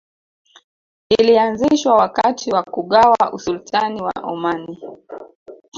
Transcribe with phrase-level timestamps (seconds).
[1.19, 4.79] Ilianzishwa wakati wa kugawa Usultani wa Omani